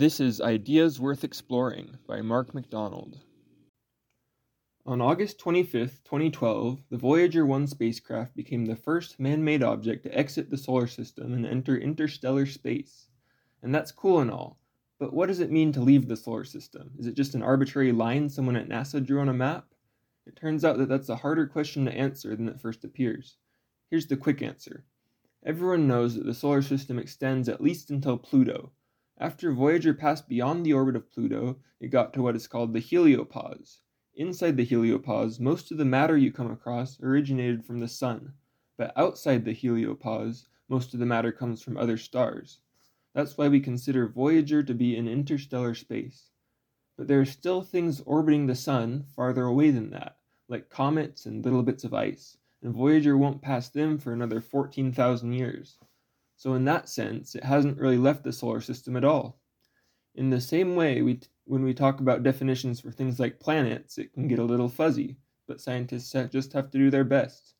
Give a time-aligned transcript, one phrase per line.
[0.00, 3.18] This is Ideas Worth Exploring by Mark McDonald.
[4.86, 10.18] On August 25, 2012, the Voyager 1 spacecraft became the first man made object to
[10.18, 13.10] exit the solar system and enter interstellar space.
[13.62, 14.58] And that's cool and all,
[14.98, 16.92] but what does it mean to leave the solar system?
[16.98, 19.66] Is it just an arbitrary line someone at NASA drew on a map?
[20.26, 23.36] It turns out that that's a harder question to answer than it first appears.
[23.90, 24.86] Here's the quick answer
[25.44, 28.72] Everyone knows that the solar system extends at least until Pluto
[29.20, 32.80] after Voyager passed beyond the orbit of Pluto, it got to what is called the
[32.80, 33.80] heliopause.
[34.14, 38.32] Inside the heliopause, most of the matter you come across originated from the Sun,
[38.78, 42.60] but outside the heliopause, most of the matter comes from other stars.
[43.12, 46.30] That's why we consider Voyager to be in interstellar space.
[46.96, 50.16] But there are still things orbiting the Sun farther away than that,
[50.48, 55.34] like comets and little bits of ice, and Voyager won't pass them for another 14,000
[55.34, 55.76] years.
[56.40, 59.38] So, in that sense, it hasn't really left the solar system at all.
[60.14, 64.14] In the same way, we, when we talk about definitions for things like planets, it
[64.14, 67.56] can get a little fuzzy, but scientists just have to do their best.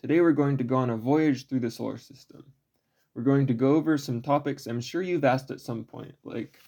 [0.00, 2.44] Today, we're going to go on a voyage through the solar system.
[3.16, 6.60] We're going to go over some topics I'm sure you've asked at some point, like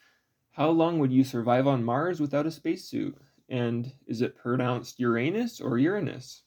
[0.50, 3.16] how long would you survive on Mars without a spacesuit?
[3.48, 6.42] And is it pronounced Uranus or Uranus?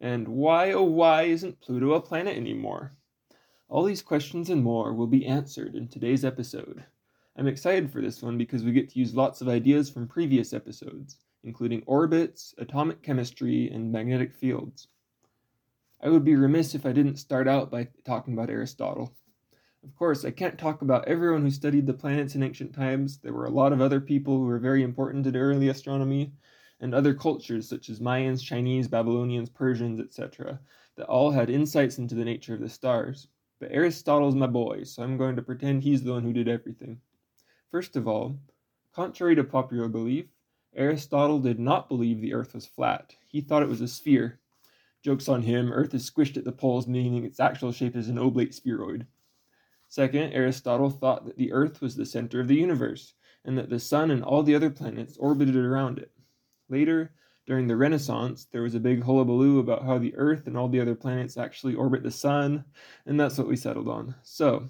[0.00, 2.92] And why, oh, why isn't Pluto a planet anymore?
[3.72, 6.84] All these questions and more will be answered in today's episode.
[7.38, 10.52] I'm excited for this one because we get to use lots of ideas from previous
[10.52, 14.88] episodes, including orbits, atomic chemistry, and magnetic fields.
[16.02, 19.14] I would be remiss if I didn't start out by talking about Aristotle.
[19.82, 23.20] Of course, I can't talk about everyone who studied the planets in ancient times.
[23.20, 26.34] There were a lot of other people who were very important in early astronomy,
[26.78, 30.60] and other cultures such as Mayans, Chinese, Babylonians, Persians, etc.,
[30.96, 33.28] that all had insights into the nature of the stars.
[33.62, 37.00] But Aristotle's my boy, so I'm going to pretend he's the one who did everything.
[37.70, 38.36] First of all,
[38.92, 40.26] contrary to popular belief,
[40.74, 43.14] Aristotle did not believe the earth was flat.
[43.28, 44.40] He thought it was a sphere.
[45.04, 48.18] Joke's on him, earth is squished at the poles, meaning its actual shape is an
[48.18, 49.06] oblate spheroid.
[49.88, 53.78] Second, Aristotle thought that the earth was the center of the universe, and that the
[53.78, 56.10] sun and all the other planets orbited around it.
[56.68, 57.12] Later,
[57.46, 60.80] during the Renaissance, there was a big hullabaloo about how the Earth and all the
[60.80, 62.64] other planets actually orbit the Sun,
[63.06, 64.14] and that's what we settled on.
[64.22, 64.68] So,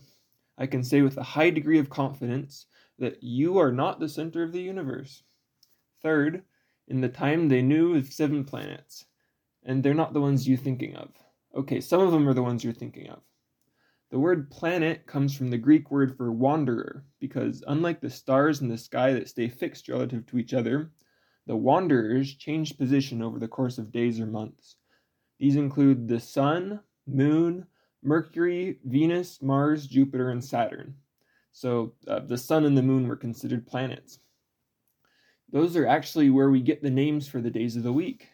[0.57, 2.67] I can say with a high degree of confidence
[2.99, 5.23] that you are not the center of the universe.
[6.03, 6.43] Third,
[6.89, 9.07] in the time they knew of seven planets,
[9.65, 11.11] and they're not the ones you're thinking of.
[11.55, 13.21] Okay, some of them are the ones you're thinking of.
[14.11, 18.69] The word planet comes from the Greek word for wanderer, because unlike the stars in
[18.69, 20.91] the sky that stay fixed relative to each other,
[21.47, 24.77] the wanderers changed position over the course of days or months.
[25.39, 27.67] These include the Sun, Moon,
[28.03, 30.95] Mercury, Venus, Mars, Jupiter, and Saturn.
[31.53, 34.19] So uh, the Sun and the Moon were considered planets.
[35.51, 38.29] Those are actually where we get the names for the days of the week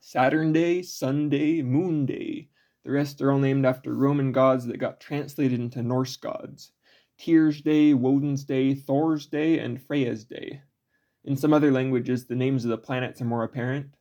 [0.00, 2.48] Saturn Day, Sunday, Moon Day.
[2.84, 6.72] The rest are all named after Roman gods that got translated into Norse gods
[7.18, 10.62] Tyr's Day, Woden's Day, Thor's Day, and Freya's Day.
[11.24, 13.94] In some other languages, the names of the planets are more apparent.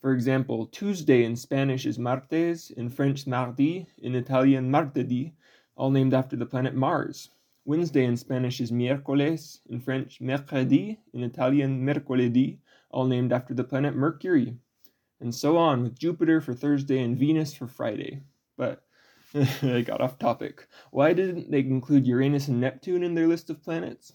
[0.00, 5.32] For example, Tuesday in Spanish is Martes, in French Mardi, in Italian Martedì,
[5.76, 7.30] all named after the planet Mars.
[7.64, 12.58] Wednesday in Spanish is Miércoles, in French Mercredi, in Italian Mercoledì,
[12.90, 14.56] all named after the planet Mercury.
[15.20, 18.24] And so on with Jupiter for Thursday and Venus for Friday.
[18.56, 18.82] But
[19.62, 20.66] I got off topic.
[20.90, 24.14] Why didn't they include Uranus and Neptune in their list of planets?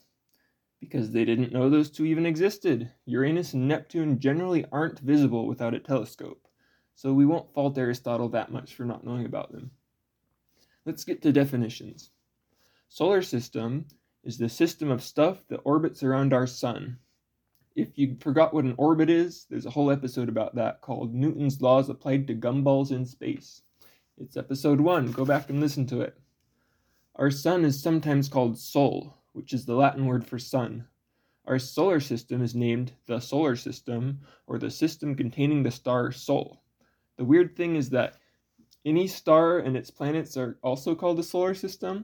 [0.79, 2.91] Because they didn't know those two even existed.
[3.05, 6.47] Uranus and Neptune generally aren't visible without a telescope,
[6.95, 9.71] so we won't fault Aristotle that much for not knowing about them.
[10.85, 12.11] Let's get to definitions.
[12.89, 13.85] Solar system
[14.23, 16.97] is the system of stuff that orbits around our sun.
[17.75, 21.61] If you forgot what an orbit is, there's a whole episode about that called Newton's
[21.61, 23.61] Laws Applied to Gumballs in Space.
[24.17, 26.17] It's episode 1, go back and listen to it.
[27.17, 30.07] Our sun is sometimes called Sol, which is the Latin mm.
[30.07, 30.85] word for sun.
[31.45, 36.61] Our solar system is named the solar system, or the system containing the star Sol.
[37.15, 38.17] The weird thing is that
[38.83, 42.03] any star and its planets are also called the solar system.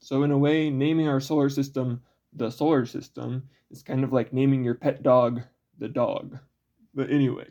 [0.00, 2.02] So, in a way, naming our solar system
[2.32, 5.42] the solar system is kind of like naming your pet dog
[5.78, 6.38] the dog.
[6.94, 7.46] But anyway,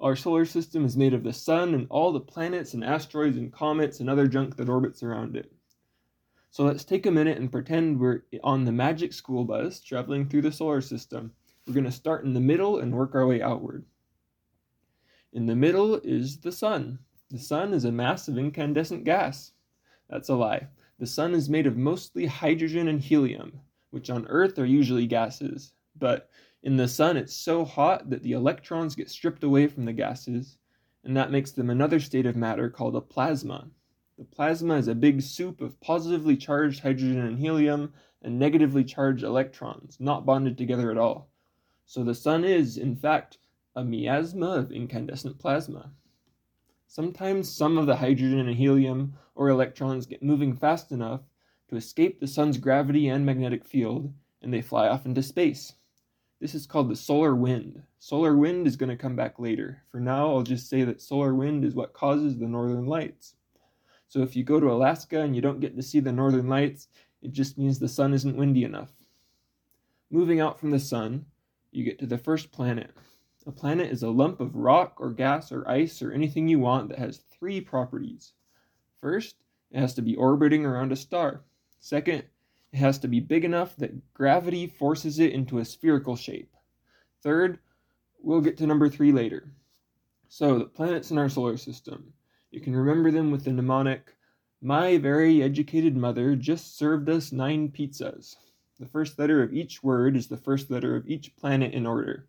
[0.00, 3.52] our solar system is made of the sun and all the planets and asteroids and
[3.52, 5.52] comets and other junk that orbits around it.
[6.56, 10.40] So let's take a minute and pretend we're on the magic school bus traveling through
[10.40, 11.30] the solar system.
[11.66, 13.84] We're going to start in the middle and work our way outward.
[15.34, 16.98] In the middle is the sun.
[17.28, 19.52] The sun is a mass of incandescent gas.
[20.08, 20.66] That's a lie.
[20.98, 23.60] The sun is made of mostly hydrogen and helium,
[23.90, 26.30] which on Earth are usually gases, but
[26.62, 30.56] in the sun it's so hot that the electrons get stripped away from the gases,
[31.04, 33.68] and that makes them another state of matter called a plasma.
[34.18, 37.92] The plasma is a big soup of positively charged hydrogen and helium
[38.22, 41.28] and negatively charged electrons, not bonded together at all.
[41.84, 43.36] So the sun is, in fact,
[43.74, 45.90] a miasma of incandescent plasma.
[46.86, 51.20] Sometimes some of the hydrogen and helium or electrons get moving fast enough
[51.68, 55.74] to escape the sun's gravity and magnetic field, and they fly off into space.
[56.40, 57.82] This is called the solar wind.
[57.98, 59.82] Solar wind is going to come back later.
[59.90, 63.34] For now, I'll just say that solar wind is what causes the northern lights.
[64.08, 66.88] So if you go to Alaska and you don't get to see the northern lights,
[67.22, 68.92] it just means the sun isn't windy enough.
[70.10, 71.26] Moving out from the sun,
[71.72, 72.92] you get to the first planet.
[73.46, 76.88] A planet is a lump of rock or gas or ice or anything you want
[76.88, 78.32] that has three properties.
[79.00, 79.36] First,
[79.70, 81.42] it has to be orbiting around a star.
[81.80, 82.24] Second,
[82.72, 86.56] it has to be big enough that gravity forces it into a spherical shape.
[87.22, 87.58] Third,
[88.20, 89.52] we'll get to number three later.
[90.28, 92.12] So, the planets in our solar system.
[92.56, 94.16] You can remember them with the mnemonic,
[94.62, 98.34] My very educated mother just served us nine pizzas.
[98.80, 102.26] The first letter of each word is the first letter of each planet in order.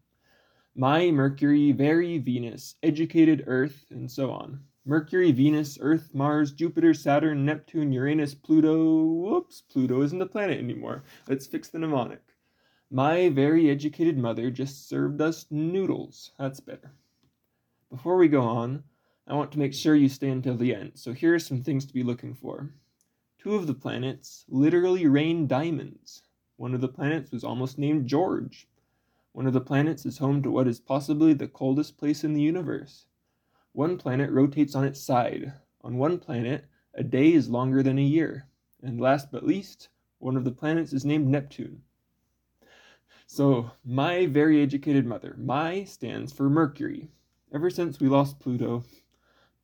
[0.75, 4.65] My Mercury, very Venus, educated Earth, and so on.
[4.83, 9.05] Mercury, Venus, Earth, Mars, Jupiter, Saturn, Neptune, Uranus, Pluto.
[9.05, 11.05] Whoops, Pluto isn't a planet anymore.
[11.29, 12.35] Let's fix the mnemonic.
[12.91, 16.33] My very educated mother just served us noodles.
[16.37, 16.91] That's better.
[17.89, 18.83] Before we go on,
[19.29, 21.85] I want to make sure you stay until the end, so here are some things
[21.85, 22.71] to be looking for.
[23.37, 26.23] Two of the planets literally rain diamonds.
[26.55, 28.69] One of the planets was almost named George.
[29.33, 32.41] One of the planets is home to what is possibly the coldest place in the
[32.41, 33.05] universe.
[33.73, 35.53] One planet rotates on its side.
[35.81, 38.47] On one planet, a day is longer than a year.
[38.81, 39.89] And last but least,
[40.19, 41.81] one of the planets is named Neptune.
[43.27, 47.09] So, my very educated mother, my stands for Mercury.
[47.53, 48.83] Ever since we lost Pluto,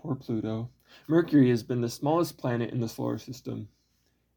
[0.03, 0.69] poor Pluto,
[1.07, 3.69] Mercury has been the smallest planet in the solar system.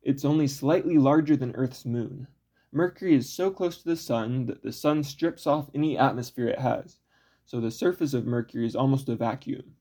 [0.03, 2.29] It's only slightly larger than Earth's moon.
[2.71, 6.61] Mercury is so close to the sun that the sun strips off any atmosphere it
[6.61, 7.01] has
[7.47, 9.75] so the surface of Mercury is almost a vacuum.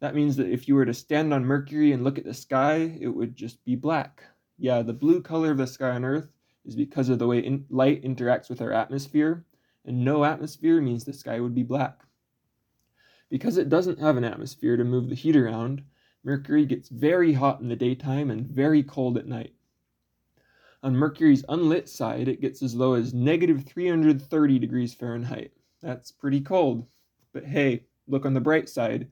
[0.00, 2.98] That means that if you were to stand on Mercury and look at the sky,
[3.00, 4.24] it would just be black.
[4.58, 6.28] Yeah, the blue color of the sky on Earth
[6.64, 9.44] is because of the way in- light interacts with our atmosphere,
[9.84, 12.04] and no atmosphere means the sky would be black.
[13.30, 15.82] Because it doesn't have an atmosphere to move the heat around,
[16.22, 19.54] Mercury gets very hot in the daytime and very cold at night.
[20.82, 25.52] On Mercury's unlit side, it gets as low as negative 330 degrees Fahrenheit.
[25.82, 26.86] That's pretty cold.
[27.32, 29.08] But hey, look on the bright side,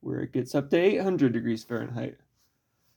[0.00, 2.18] where it gets up to 800 degrees Fahrenheit.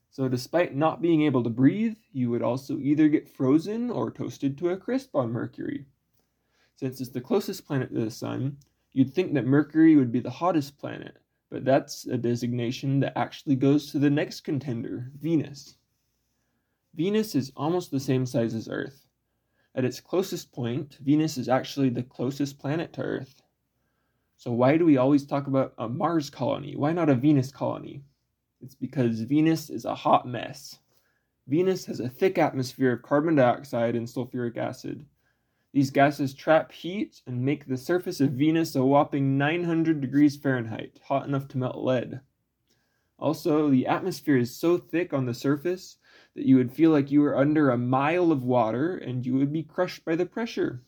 [0.10, 4.58] So, despite not being able to breathe, you would also either get frozen or toasted
[4.58, 5.86] to a crisp on Mercury.
[6.76, 8.58] Since it's the closest planet to the Sun,
[8.98, 11.18] you'd think that Mercury would be the hottest planet,
[11.50, 15.76] but that's a designation that actually goes to the next contender, Venus.
[16.96, 19.08] Venus is almost the same size as Earth,
[19.78, 23.44] at its closest point, Venus is actually the closest planet to Earth.
[24.36, 26.76] So, why do we always talk about a Mars colony?
[26.76, 28.04] Why not a Venus colony?
[28.60, 30.80] It's because Venus is a hot mess.
[31.46, 35.06] Venus has a thick atmosphere of carbon dioxide and sulfuric acid.
[35.78, 41.00] These gases trap heat and make the surface of Venus a whopping 900 degrees Fahrenheit,
[41.04, 42.22] hot enough to melt lead.
[43.20, 45.98] Also, the atmosphere is so thick on the surface
[46.34, 49.54] that you would feel like you were under a mile of water and you would
[49.54, 50.82] be crushed by the pressure.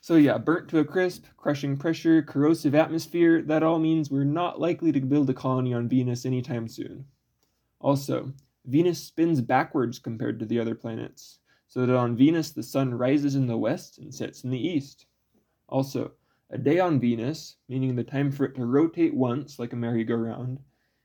[0.00, 4.58] So, yeah, burnt to a crisp, crushing pressure, corrosive atmosphere, that all means we're not
[4.58, 7.04] likely to build a colony on Venus anytime soon.
[7.80, 8.32] Also,
[8.64, 11.39] Venus spins backwards compared to the other planets,
[11.70, 15.06] so that on Venus the sun rises in the west and sets in the east.
[15.68, 16.10] Also,
[16.50, 20.58] a day on Venus, meaning the time for it to rotate once like a merry-go-round,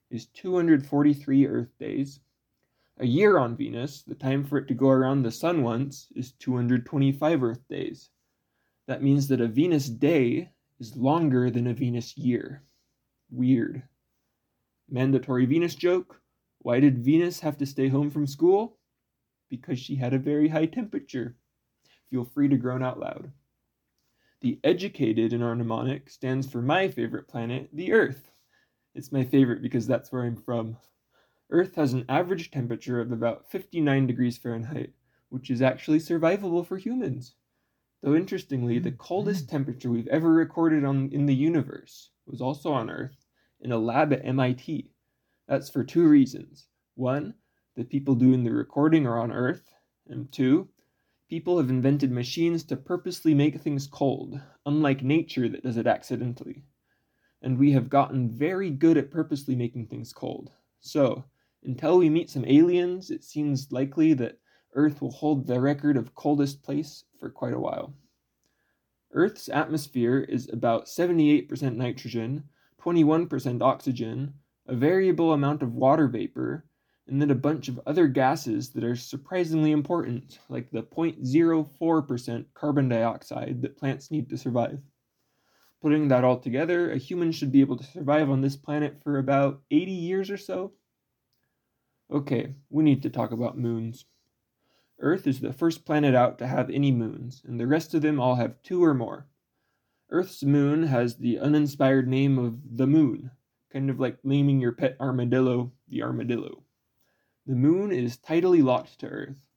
[0.10, 2.20] is 243 Earth days,
[3.00, 6.32] a year on Venus, the time for it to go around the Sun once, is
[6.40, 8.10] 225 Earth days.
[8.88, 12.64] That means that a Venus day is longer than a Venus year.
[13.30, 13.84] Weird.
[14.90, 16.20] Mandatory Venus joke.
[16.60, 18.78] Why did Venus have to stay home from school?
[19.56, 21.36] Because she had a very high temperature.
[22.10, 23.32] Feel free to groan out loud.
[24.42, 28.32] The educated in our mnemonic stands for my favorite planet, the Earth.
[28.94, 30.78] It's my favorite because that's where I'm from.
[31.50, 34.94] Earth has an average temperature of about 59 degrees Fahrenheit,
[35.30, 37.36] which is actually survivable for humans.
[38.02, 38.98] Though interestingly, the mm-hmm.
[38.98, 43.26] coldest temperature we've ever recorded on, in the universe was also on Earth
[43.62, 44.92] in a lab at MIT.
[45.48, 46.68] That's for two reasons.
[46.96, 47.34] One,
[47.76, 49.74] the people doing the recording are on Earth,
[50.08, 50.70] and two,
[51.28, 56.64] People have invented machines to purposely make things cold, unlike nature that does it accidentally.
[57.42, 60.52] And we have gotten very good at purposely making things cold.
[60.82, 61.26] So,
[61.64, 64.38] until we meet some aliens, it seems likely that
[64.76, 67.96] Earth will hold the record of coldest place for quite a while.
[69.12, 72.44] Earth's atmosphere is about 78% nitrogen,
[72.80, 74.36] 21% oxygen,
[74.68, 76.66] a variable amount of water vapor,
[77.08, 82.90] and then a bunch of other gases that are surprisingly important, like the 0.04% carbon
[82.90, 84.80] dioxide that plants need to survive.
[85.82, 89.20] Putting that all together, a human should be able to survive on this planet for
[89.20, 90.74] about 80 years or so.
[92.12, 94.06] Okay, we need to talk about moons.
[95.00, 98.20] Earth is the first planet out to have any moons, and the rest of them
[98.20, 99.28] all have two or more.
[100.10, 103.32] Earth's moon has the uninspired name of the moon,
[103.72, 106.65] kind of like naming your pet armadillo the armadillo.
[107.48, 109.48] The moon is tidally locked to Earth.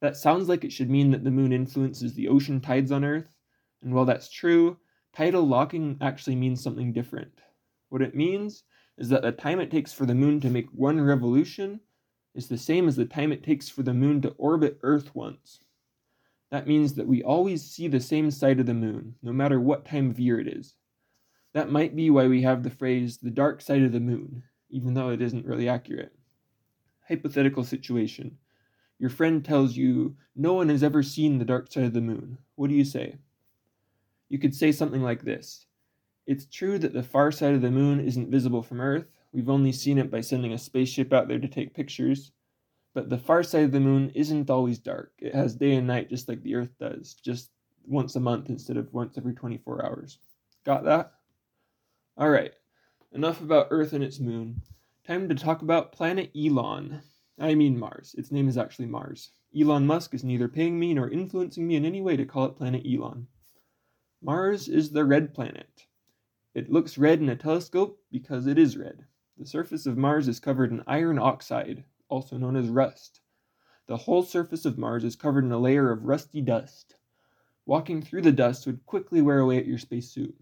[0.00, 3.36] That sounds like it should mean that the moon influences the ocean tides on Earth,
[3.82, 4.78] and while that's true,
[5.12, 7.42] tidal locking actually means something different.
[7.90, 8.64] What it means
[8.96, 11.80] is that the time it takes for the moon to make one revolution
[12.34, 15.60] is the same as the time it takes for the moon to orbit Earth once.
[16.50, 19.84] That means that we always see the same side of the moon, no matter what
[19.84, 20.74] time of year it is.
[21.52, 24.94] That might be why we have the phrase the dark side of the moon, even
[24.94, 26.14] though it isn't really accurate
[27.08, 28.38] hypothetical situation.
[28.98, 32.38] Your friend tells you no one has ever seen the dark side of the moon.
[32.54, 33.16] What do you say?
[34.28, 35.66] You could say something like this
[36.26, 39.06] It's true that the far side of the moon isn't visible from Earth.
[39.32, 42.32] We've only seen it by sending a spaceship out there to take pictures.
[42.92, 45.12] But the far side of the moon isn't always dark.
[45.18, 47.50] It has day and night just like the Earth does, just
[47.86, 50.18] once a month instead of once every 24 hours.
[50.64, 51.12] Got that?
[52.20, 52.52] Alright,
[53.12, 54.60] enough about Earth and its moon.
[55.06, 57.00] Time to talk about planet Elon.
[57.38, 58.14] I mean Mars.
[58.18, 59.32] Its name is actually Mars.
[59.58, 62.56] Elon Musk is neither paying me nor influencing me in any way to call it
[62.56, 63.26] planet Elon.
[64.20, 65.86] Mars is the red planet.
[66.52, 69.06] It looks red in a telescope because it is red.
[69.38, 73.22] The surface of Mars is covered in iron oxide, also known as rust.
[73.86, 76.96] The whole surface of Mars is covered in a layer of rusty dust.
[77.64, 80.38] Walking through the dust would quickly wear away at your spacesuit.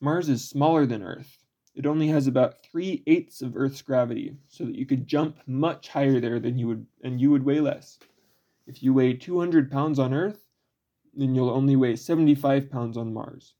[0.00, 4.64] Mars is smaller than Earth, it only has about three eighths of Earth's gravity, so
[4.64, 7.98] that you could jump much higher there than you would, and you would weigh less.
[8.66, 10.44] If you weigh 200 pounds on Earth,
[11.14, 13.54] then you'll only weigh 75 pounds on Mars.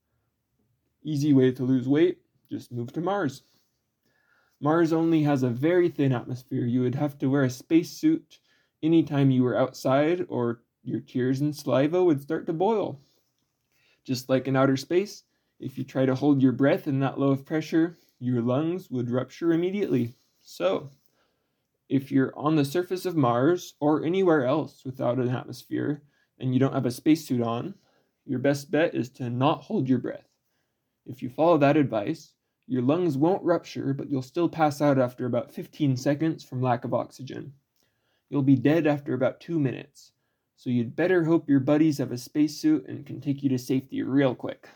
[1.02, 2.18] Easy way to lose weight,
[2.50, 3.42] just move to Mars.
[4.60, 6.66] Mars only has a very thin atmosphere.
[6.66, 8.38] You would have to wear a spacesuit
[8.82, 13.00] anytime you were outside, or your tears and saliva would start to boil.
[14.04, 15.24] Just like in outer space,
[15.60, 19.10] if you try to hold your breath in that low of pressure, your lungs would
[19.10, 20.14] rupture immediately.
[20.40, 20.88] So,
[21.88, 26.02] if you're on the surface of Mars or anywhere else without an atmosphere
[26.38, 27.74] and you don't have a spacesuit on,
[28.24, 30.28] your best bet is to not hold your breath.
[31.04, 32.32] If you follow that advice,
[32.66, 36.84] your lungs won't rupture, but you'll still pass out after about 15 seconds from lack
[36.84, 37.52] of oxygen.
[38.30, 40.12] You'll be dead after about two minutes,
[40.56, 44.02] so you'd better hope your buddies have a spacesuit and can take you to safety
[44.02, 44.68] real quick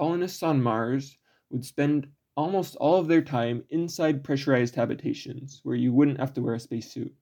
[0.00, 1.18] colonists on Mars
[1.50, 6.40] would spend almost all of their time inside pressurized habitations where you wouldn't have to
[6.40, 7.14] wear a spacesuit.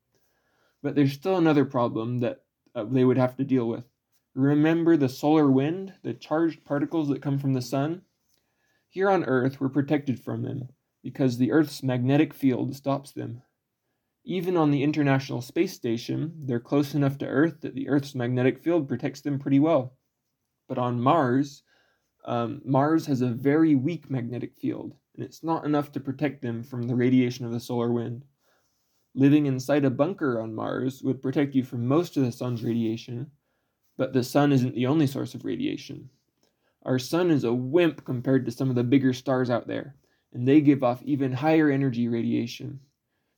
[0.81, 2.45] But there's still another problem that
[2.77, 3.83] uh, they would have to deal with.
[4.37, 8.03] Remember the solar wind, the charged particles that come from the sun?
[8.89, 10.69] Here on Earth, we're protected from them
[11.03, 13.43] because the Earth's magnetic field stops them.
[14.25, 18.61] Even on the International Space Station, they're close enough to Earth that the Earth's magnetic
[18.61, 19.97] field protects them pretty well.
[20.69, 21.65] But on Mars,
[22.25, 26.63] um, Mars has a very weak magnetic field, and it's not enough to protect them
[26.63, 28.25] from the radiation of the solar wind.
[29.15, 33.31] Living inside a bunker on Mars would protect you from most of the sun's radiation,
[33.97, 36.09] but the sun isn't the only source of radiation.
[36.85, 39.97] Our sun is a wimp compared to some of the bigger stars out there,
[40.33, 42.81] and they give off even higher energy radiation.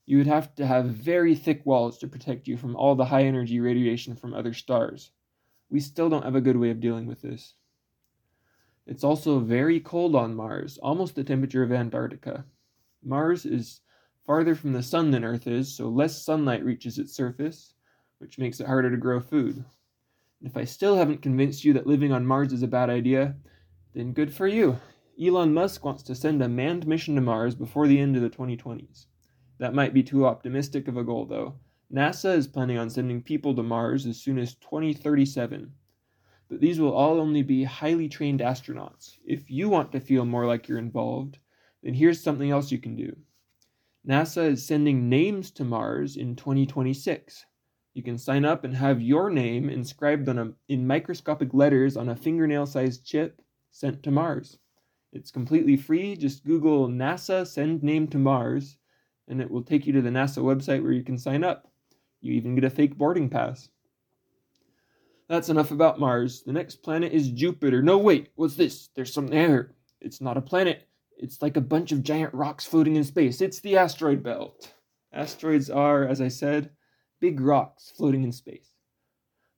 [0.06, 3.25] You would have to have very thick walls to protect you from all the high
[3.25, 5.12] energy radiation from other stars.
[5.70, 7.54] We still don't have a good way of dealing with this.
[8.90, 12.44] It's also very cold on Mars, almost the temperature of Antarctica.
[13.04, 13.82] Mars is
[14.26, 17.75] farther from the sun than Earth is, so less sunlight reaches its surface,
[18.18, 19.54] which makes it harder to grow food.
[19.54, 19.64] And
[20.50, 23.37] if I still haven't convinced you that living on Mars is a bad idea,
[23.94, 24.76] then good for you.
[25.23, 28.28] Elon Musk wants to send a manned mission to Mars before the end of the
[28.28, 29.06] 2020s.
[29.59, 31.54] That might be too optimistic of a goal, though.
[31.94, 35.73] NASA is planning on sending people to Mars as soon as 2037
[36.50, 39.16] but these will all only be highly trained astronauts.
[39.25, 41.38] If you want to feel more like you're involved,
[41.85, 43.16] then here's something else you can do.
[44.07, 47.47] NASA is sending names to Mars in 2026.
[47.95, 52.09] You can sign up and have your name inscribed on a, in microscopic letters on
[52.09, 53.40] a fingernail sized chip
[53.71, 54.59] sent to Mars.
[55.12, 56.16] It's completely free.
[56.16, 58.76] Just Google NASA send name to Mars,
[59.28, 61.71] and it will take you to the NASA website where you can sign up.
[62.21, 63.71] You even get a fake boarding pass.
[65.30, 66.42] That's enough about Mars.
[66.42, 67.82] The next planet is Jupiter.
[67.82, 68.88] No, wait, what's this?
[68.96, 69.76] There's something there.
[70.00, 70.88] It's not a planet.
[71.18, 73.40] It's like a bunch of giant rocks floating in space.
[73.40, 74.75] It's the asteroid belt.
[75.12, 76.70] Asteroids are, as I said,
[77.20, 78.72] big rocks floating in space.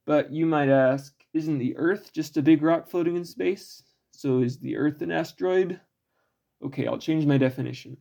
[0.05, 3.81] But you might ask, isn't the Earth just a big rock floating in space?
[4.11, 5.79] So is the Earth an asteroid?
[6.63, 7.97] Okay, I'll change my definition.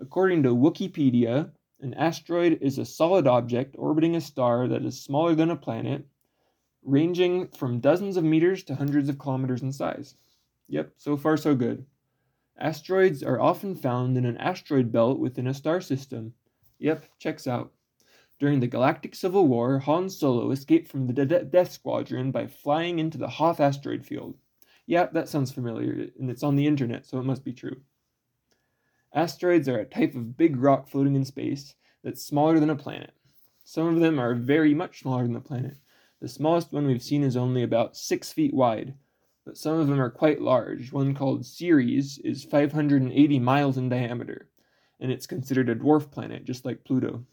[0.00, 5.34] According to Wikipedia, an asteroid is a solid object orbiting a star that is smaller
[5.34, 6.06] than a planet,
[6.84, 10.16] ranging from dozens of meters to hundreds of kilometers in size.
[10.68, 11.86] Yep, so far so good.
[12.58, 16.34] Asteroids are often found in an asteroid belt within a star system.
[16.78, 17.72] Yep, checks out.
[18.38, 22.98] During the Galactic Civil War, Han Solo escaped from the De- Death Squadron by flying
[22.98, 24.36] into the Hoth asteroid field.
[24.86, 27.80] Yeah, that sounds familiar, and it's on the internet, so it must be true.
[29.14, 33.14] Asteroids are a type of big rock floating in space that's smaller than a planet.
[33.62, 35.76] Some of them are very much smaller than the planet.
[36.24, 38.94] The smallest one we've seen is only about 6 feet wide,
[39.44, 40.90] but some of them are quite large.
[40.90, 44.48] One called Ceres is 580 miles in diameter,
[44.98, 47.26] and it's considered a dwarf planet, just like Pluto.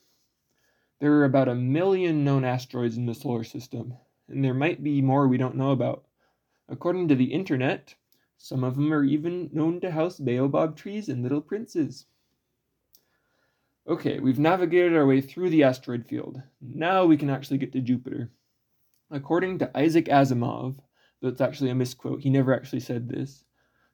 [1.00, 3.94] There are about a million known asteroids in the solar system,
[4.28, 6.04] and there might be more we don't know about.
[6.68, 7.96] According to the internet,
[8.38, 12.08] some of them are even known to house baobab trees and little princes.
[13.88, 16.42] Okay, we've navigated our way through the asteroid field.
[16.60, 18.30] Now we can actually get to Jupiter.
[19.12, 20.78] According to Isaac Asimov,
[21.20, 23.44] though it's actually a misquote, he never actually said this,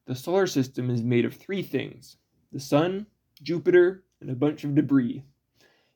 [0.06, 2.18] the solar system is made of three things
[2.52, 3.08] the Sun,
[3.42, 5.24] Jupiter, and a bunch of debris.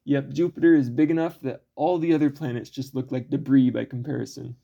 [0.05, 3.85] Yep, Jupiter is big enough that all the other planets just look like debris by
[3.85, 4.55] comparison.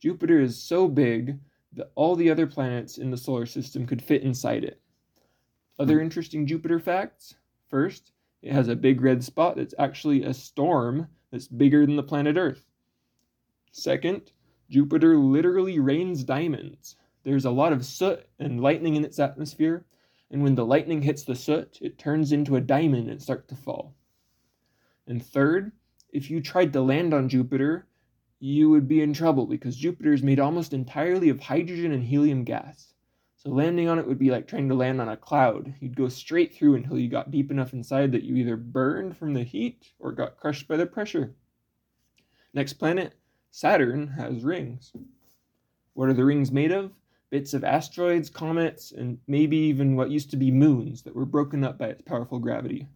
[0.00, 1.40] Jupiter is so big
[1.72, 4.80] that all the other planets in the solar system could fit inside it.
[5.78, 7.34] Other interesting Jupiter facts
[7.68, 12.02] first, it has a big red spot that's actually a storm that's bigger than the
[12.02, 12.64] planet Earth.
[13.76, 14.30] Second,
[14.70, 16.94] Jupiter literally rains diamonds.
[17.24, 19.84] There's a lot of soot and lightning in its atmosphere,
[20.30, 23.56] and when the lightning hits the soot, it turns into a diamond and starts to
[23.56, 23.96] fall.
[25.08, 25.72] And third,
[26.10, 27.88] if you tried to land on Jupiter,
[28.38, 32.44] you would be in trouble because Jupiter is made almost entirely of hydrogen and helium
[32.44, 32.94] gas.
[33.34, 35.74] So landing on it would be like trying to land on a cloud.
[35.80, 39.34] You'd go straight through until you got deep enough inside that you either burned from
[39.34, 41.34] the heat or got crushed by the pressure.
[42.52, 43.14] Next planet,
[43.56, 44.92] Saturn, has rings.
[45.92, 46.90] What are the rings made of?
[47.30, 51.62] Bits of asteroids, comets, and maybe even what used to be moons that were broken
[51.62, 52.88] up by its powerful gravity.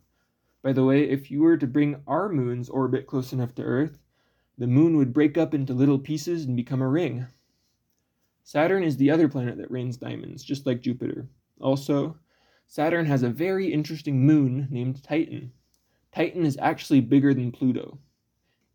[0.61, 4.01] By the way, if you were to bring our moon's orbit close enough to Earth,
[4.59, 7.29] the moon would break up into little pieces and become a ring.
[8.42, 11.29] Saturn is the other planet that rains diamonds, just like Jupiter.
[11.61, 12.18] Also,
[12.66, 15.53] Saturn has a very interesting moon named Titan.
[16.11, 18.01] Titan is actually bigger than Pluto.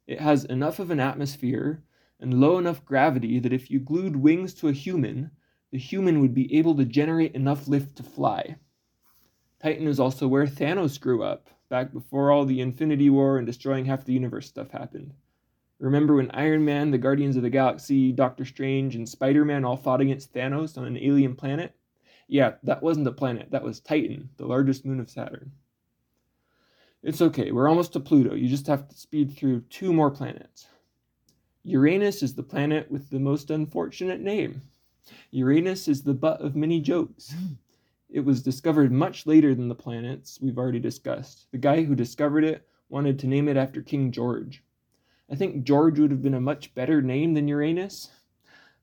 [0.05, 1.83] It has enough of an atmosphere
[2.19, 5.31] and low enough gravity that if you glued wings to a human,
[5.71, 8.57] the human would be able to generate enough lift to fly.
[9.61, 13.85] Titan is also where Thanos grew up, back before all the Infinity War and destroying
[13.85, 15.13] half the universe stuff happened.
[15.79, 19.77] Remember when Iron Man, the Guardians of the Galaxy, Doctor Strange, and Spider Man all
[19.77, 21.75] fought against Thanos on an alien planet?
[22.27, 25.53] Yeah, that wasn't a planet, that was Titan, the largest moon of Saturn.
[27.03, 28.33] It's okay, we're almost to Pluto.
[28.33, 30.67] You just have to speed through two more planets.
[31.65, 34.61] Uranus is the planet with the most unfortunate name.
[35.29, 37.35] Uranus is the butt of many jokes.
[38.09, 41.47] It was discovered much later than the planets we've already discussed.
[41.51, 44.63] The guy who discovered it wanted to name it after King George.
[45.29, 48.11] I think George would have been a much better name than Uranus,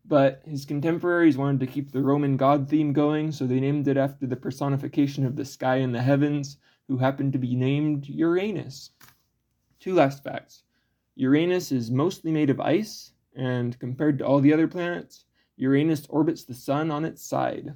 [0.04, 3.96] but his contemporaries wanted to keep the Roman god theme going, so they named it
[3.96, 6.58] after the personification of the sky and the heavens,
[6.90, 8.90] who happened to be named Uranus.
[9.78, 10.64] Two last facts
[11.14, 15.24] Uranus is mostly made of ice, and compared to all the other planets,
[15.56, 17.74] Uranus orbits the sun on its side.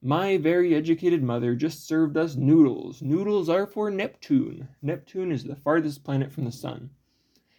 [0.00, 3.02] My very educated mother just served us noodles.
[3.02, 4.68] Noodles are for Neptune.
[4.80, 6.90] Neptune is the farthest planet from the sun.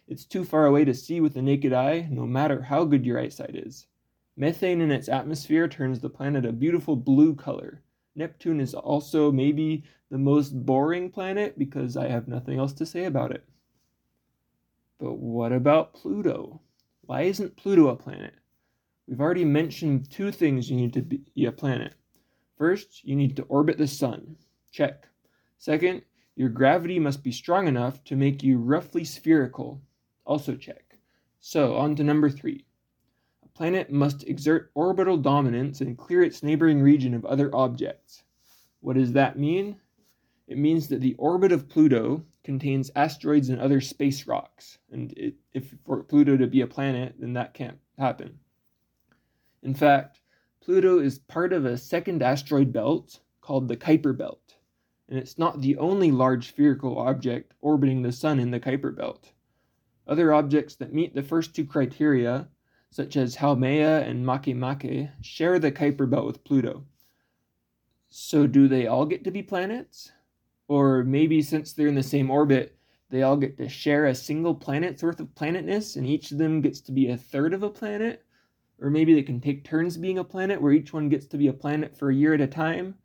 [0.08, 3.20] It's too far away to see with the naked eye, no matter how good your
[3.20, 3.88] eyesight is.
[4.38, 7.82] Methane in its atmosphere turns the planet a beautiful blue color.
[8.14, 13.04] Neptune is also maybe the most boring planet because I have nothing else to say
[13.04, 13.44] about it.
[14.98, 16.60] But what about Pluto?
[17.02, 18.34] Why isn't Pluto a planet?
[19.08, 21.94] We've already mentioned two things you need to be a planet
[22.62, 24.36] First, you need to orbit the sun.
[24.70, 25.08] Check.
[25.58, 26.02] Second,
[26.36, 29.82] Your gravity must be strong enough to make you roughly spherical.
[30.24, 30.96] Also check.
[31.40, 32.64] So, on to number three.
[33.62, 38.24] Planet must exert orbital dominance and clear its neighboring region of other objects.
[38.80, 39.76] What does that mean?
[40.48, 44.78] It means that the orbit of Pluto contains asteroids and other space rocks.
[44.90, 48.40] And it, if for Pluto to be a planet, then that can't happen.
[49.62, 50.22] In fact,
[50.60, 54.56] Pluto is part of a second asteroid belt called the Kuiper Belt,
[55.08, 59.30] and it's not the only large spherical object orbiting the Sun in the Kuiper Belt.
[60.08, 62.48] Other objects that meet the first two criteria,
[62.92, 66.84] such as Haumea and Makemake, share the Kuiper Belt with Pluto.
[68.10, 70.12] So, do they all get to be planets?
[70.68, 72.76] Or maybe since they're in the same orbit,
[73.08, 76.60] they all get to share a single planet's worth of planetness, and each of them
[76.60, 78.26] gets to be a third of a planet?
[78.78, 81.48] Or maybe they can take turns being a planet where each one gets to be
[81.48, 82.96] a planet for a year at a time.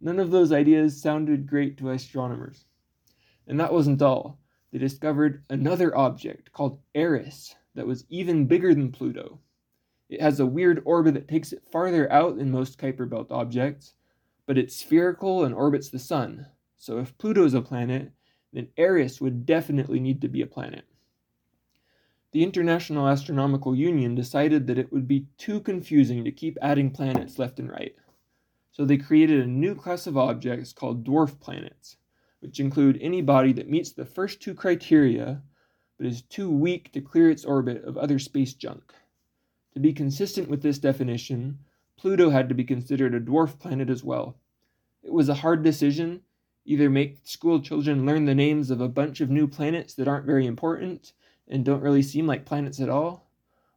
[0.00, 2.64] None of those ideas sounded great to astronomers.
[3.46, 4.40] And that wasn't all.
[4.72, 9.40] They discovered another object called Eris that was even bigger than Pluto.
[10.10, 13.94] It has a weird orbit that takes it farther out than most Kuiper Belt objects,
[14.44, 16.46] but it's spherical and orbits the Sun.
[16.76, 18.12] So if Pluto is a planet,
[18.52, 20.84] then Eris would definitely need to be a planet
[22.32, 27.38] the International Astronomical Union decided that it would be too confusing to keep adding planets
[27.38, 27.94] left and right.
[28.70, 31.96] So they created a new class of objects called dwarf planets,
[32.40, 35.42] which include any body that meets the first two criteria
[35.98, 38.94] but is too weak to clear its orbit of other space junk.
[39.74, 41.58] To be consistent with this definition,
[41.98, 44.36] Pluto had to be considered a dwarf planet as well.
[45.02, 46.22] It was a hard decision
[46.68, 50.26] either make school children learn the names of a bunch of new planets that aren't
[50.26, 51.14] very important
[51.48, 53.30] and don't really seem like planets at all,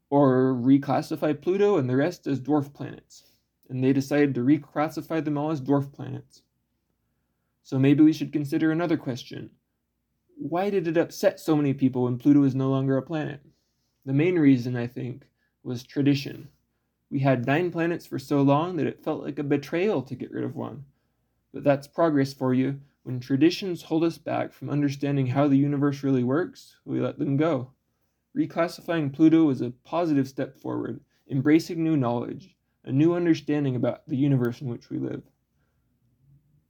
[0.09, 3.23] or reclassify Pluto and the rest as dwarf planets.
[3.69, 6.41] And they decided to reclassify them all as dwarf planets.
[7.63, 9.51] So maybe we should consider another question.
[10.43, 13.41] Why did it upset so many people when Pluto is no longer a planet?
[14.05, 15.27] The main reason, I think,
[15.61, 16.49] was tradition.
[17.11, 20.31] We had nine planets for so long that it felt like a betrayal to get
[20.31, 20.85] rid of one.
[21.53, 26.01] But that's progress for you when traditions hold us back from understanding how the universe
[26.01, 27.69] really works, we let them go.
[28.35, 34.17] Reclassifying Pluto is a positive step forward, embracing new knowledge, a new understanding about the
[34.17, 35.21] universe in which we live.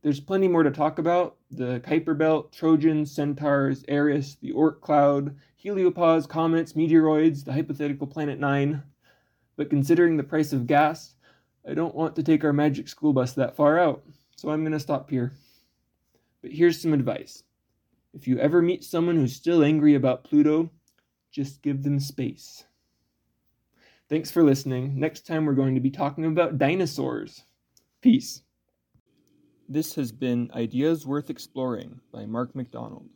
[0.02, 5.36] There's plenty more to talk about the Kuiper Belt, Trojans, Centaurs, Eris, the Oort cloud,
[5.64, 8.82] heliopause, comets, meteoroids, the hypothetical planet Nine.
[9.58, 11.16] But considering the price of gas,
[11.70, 14.04] I don't want to take our magic school bus that far out,
[14.36, 15.34] so I'm going to stop here.
[16.42, 17.44] But here's some advice
[18.14, 20.72] if you ever meet someone who's still angry about Pluto,
[21.32, 22.66] just give them space.
[24.10, 25.00] Thanks for listening.
[25.00, 27.44] Next time, we're going to be talking about dinosaurs.
[28.02, 28.42] Peace.
[29.72, 33.08] This has been Ideas Worth Exploring by Mark McDonald.